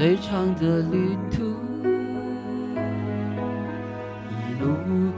[0.00, 1.42] 最长的旅途，
[4.32, 4.64] 一路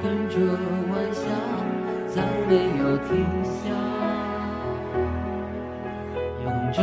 [0.02, 0.34] 跟着
[0.91, 1.22] 晚霞，
[2.08, 3.70] 再没有停下，
[6.42, 6.83] 用着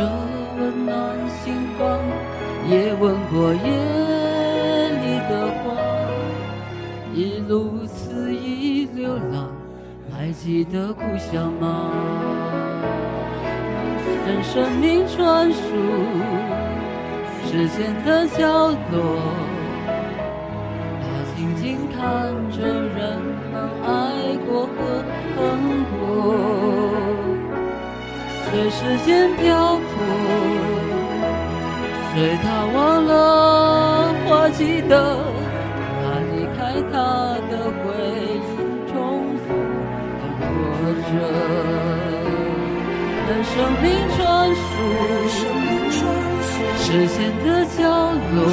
[0.58, 2.00] 温暖星光，
[2.70, 3.60] 也吻过夜
[5.02, 5.76] 里的花，
[7.12, 9.52] 一路肆意流浪，
[10.10, 11.92] 还记得故乡吗？
[14.26, 15.58] 任生命穿梭
[17.50, 19.18] 时间的角落，
[21.02, 21.98] 他静静看
[22.52, 23.18] 着人
[23.50, 23.88] 们爱
[24.46, 24.78] 过和
[25.34, 25.36] 恨
[25.90, 25.98] 过，
[28.44, 29.82] 随时间漂泊，
[32.14, 34.94] 随他忘了，或记得
[35.90, 35.98] 他
[36.30, 36.58] 离开
[36.92, 36.94] 他
[37.50, 37.82] 的回
[38.30, 38.46] 忆，
[38.92, 38.94] 重
[39.38, 39.44] 复
[40.20, 40.46] 的活
[41.02, 41.12] 着。
[43.26, 43.50] 任生
[43.82, 43.84] 命
[44.16, 44.18] 穿
[44.50, 44.62] 梭
[46.90, 48.50] 时间的角落，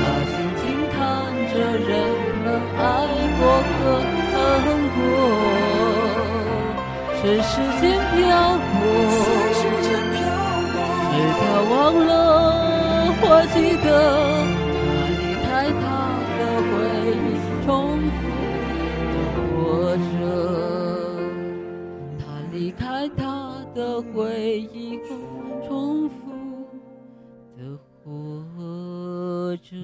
[0.00, 0.98] 他静静看
[1.52, 1.92] 着人
[2.42, 2.80] 们爱
[3.36, 3.40] 过
[3.76, 3.78] 和
[4.32, 4.34] 恨
[4.96, 4.98] 过，
[7.20, 7.84] 随时间
[8.16, 8.18] 漂
[8.56, 8.72] 泊，
[11.04, 11.72] 随他忘
[12.06, 12.10] 了，
[13.20, 13.22] 或
[13.52, 13.86] 记得
[14.80, 14.88] 他
[15.20, 15.44] 离开
[15.78, 15.84] 他
[16.38, 16.72] 的回
[17.20, 17.28] 忆，
[17.66, 17.68] 重
[18.16, 18.18] 复
[19.12, 19.14] 的
[19.52, 19.52] 活
[20.08, 20.08] 着。
[22.18, 22.80] 他离开
[23.14, 23.20] 他
[23.74, 23.78] 的
[24.14, 24.16] 回
[24.72, 24.74] 忆
[25.06, 25.99] 后，重
[28.20, 29.80] Jojo.